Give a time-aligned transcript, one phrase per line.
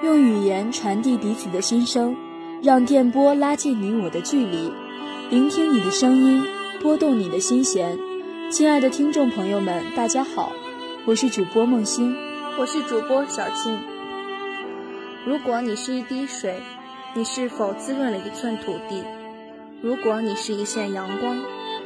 [0.00, 2.16] 用语言传递彼此的心声，
[2.62, 4.72] 让电波拉近你我的距离，
[5.28, 6.40] 聆听你的声音，
[6.80, 7.98] 拨动你的心弦。
[8.48, 10.52] 亲爱的听众朋友们，大家好，
[11.04, 12.14] 我是主播梦欣，
[12.60, 13.76] 我是主播小静。
[15.26, 16.54] 如果你是一滴水，
[17.14, 19.02] 你是否滋润了一寸土地？
[19.82, 21.36] 如果你是一线阳光，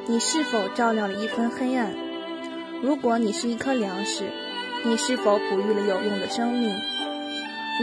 [0.06, 1.90] 你是否照亮了一分黑暗？
[2.82, 4.24] 如果你是一颗粮食，
[4.84, 6.70] 你是否哺育了有用的生命？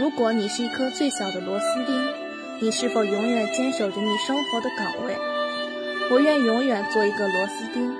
[0.00, 1.94] 如果你是一颗最小的螺丝钉，
[2.58, 5.14] 你是否永远坚守着你生活的岗位？
[6.10, 7.94] 我愿永远做一个螺丝钉，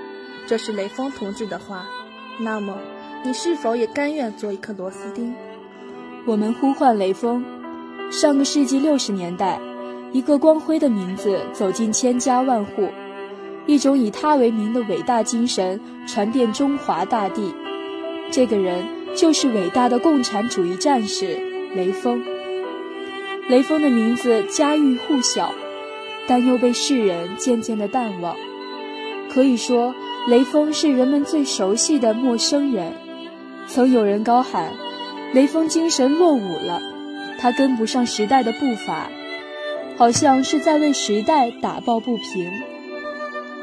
[0.47, 1.85] 这是雷锋同志的话。
[2.39, 2.79] 那么，
[3.23, 5.35] 你是否也甘愿做一颗螺丝钉？
[6.25, 7.45] 我们呼唤雷锋。
[8.11, 9.61] 上个世纪六十年代，
[10.11, 12.89] 一个光辉的名字走进千家万户。
[13.67, 17.55] 一种以他为名的伟大精神传遍中华大地，
[18.33, 21.39] 这个人就是伟大的共产主义战士
[21.75, 22.25] 雷锋。
[23.49, 25.55] 雷锋的名字家喻户晓，
[26.27, 28.37] 但又被世人渐渐的淡忘。
[29.33, 29.95] 可以说，
[30.27, 32.93] 雷锋是人们最熟悉的陌生人。
[33.69, 34.73] 曾有人高喊
[35.33, 36.83] ：“雷锋精神落伍了，
[37.39, 39.09] 他跟不上时代的步伐，
[39.97, 42.51] 好像是在为时代打抱不平。”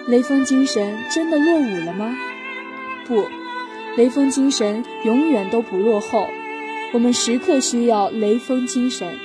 [0.07, 2.15] 雷锋精神真的落伍了吗？
[3.05, 3.25] 不，
[3.97, 6.27] 雷锋精神永远都不落后。
[6.93, 9.17] 我们时刻需要雷锋精神。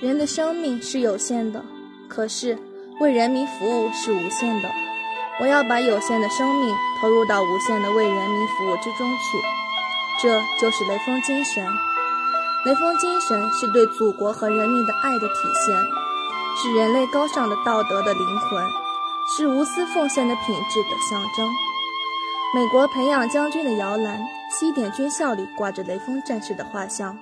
[0.00, 1.64] 人的生命是有限的，
[2.08, 2.58] 可是
[3.00, 4.70] 为人民服务是无限的。
[5.40, 9.38] 我要把有限的生命投入到无限的为人民服务之中去，
[10.22, 11.66] 这就是雷锋精神。
[12.64, 15.34] 雷锋精神是对祖国和人民的爱的体
[15.66, 15.76] 现，
[16.56, 18.64] 是人类高尚的道德的灵魂。
[19.36, 21.48] 是无私奉献的品质的象征。
[22.56, 24.20] 美国培养将军的摇篮，
[24.52, 27.18] 西点军校里挂着雷锋战士的画像，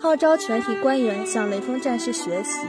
[0.00, 2.66] 号召全体官员向雷锋战士学习。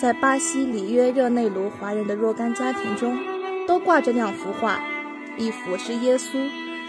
[0.00, 3.16] 在巴西里约热内卢华人的若干家庭中，
[3.68, 4.82] 都挂着两幅画，
[5.36, 6.38] 一幅是耶稣，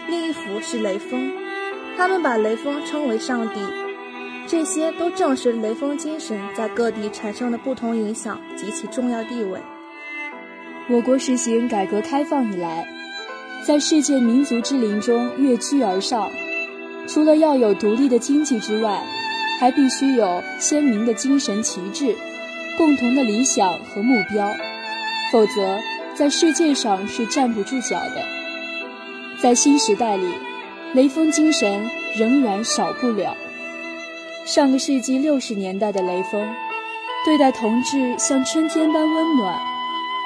[0.08, 1.32] 另一幅是雷锋。
[1.96, 3.60] 他们把雷锋称为上帝。
[4.48, 9.60] 这些都正是雷锋精神在各地产生的不同影响及其重要地位。
[10.88, 12.84] 我国实行改革开放以来，
[13.66, 16.30] 在世界民族之林中跃居而上，
[17.06, 19.02] 除了要有独立的经济之外，
[19.60, 22.16] 还必须有鲜明的精神旗帜、
[22.78, 24.48] 共同的理想和目标，
[25.30, 25.78] 否则
[26.14, 28.24] 在世界上是站不住脚的。
[29.40, 30.26] 在新时代里，
[30.94, 31.84] 雷锋精神
[32.18, 33.36] 仍然少不了。
[34.46, 36.48] 上个世纪六十年代的雷锋，
[37.26, 39.60] 对待同志像春天般温暖。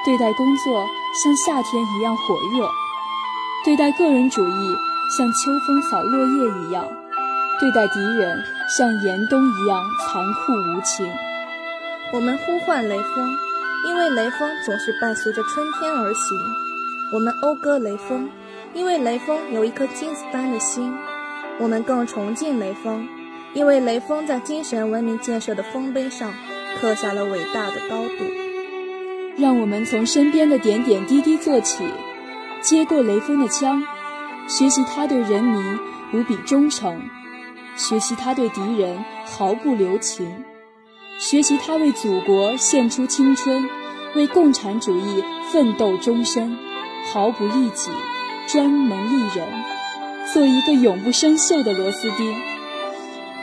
[0.05, 0.87] 对待工作
[1.23, 2.69] 像夏天一样火热，
[3.65, 4.77] 对待个人主义
[5.09, 6.87] 像秋风扫落叶一样，
[7.59, 8.43] 对待敌人
[8.77, 11.11] 像严冬一样残酷无情。
[12.13, 13.35] 我们呼唤雷锋，
[13.87, 16.37] 因为雷锋总是伴随着春天而行；
[17.11, 18.29] 我们讴歌雷锋，
[18.75, 20.93] 因为雷锋有一颗金子般的心；
[21.59, 23.07] 我们更崇敬雷锋，
[23.55, 26.31] 因为雷锋在精神文明建设的丰碑上
[26.79, 28.25] 刻下了伟大的高度。
[29.39, 31.83] 让我们从身边的点点滴滴做起，
[32.65, 33.83] 接过雷锋的枪，
[34.47, 35.79] 学习他对人民
[36.13, 36.99] 无比忠诚，
[37.75, 40.43] 学习他对敌人毫不留情，
[41.19, 43.69] 学习他为祖国献出青春，
[44.15, 46.57] 为共产主义奋斗终身，
[47.13, 47.91] 毫不利己，
[48.47, 49.47] 专门利人，
[50.33, 52.35] 做一个永不生锈的螺丝钉，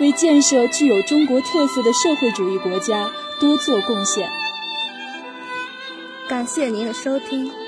[0.01, 3.09] 为建设具有中国特色的社会主义国家
[3.39, 4.29] 多做贡献。
[6.29, 7.62] 感谢您的收听。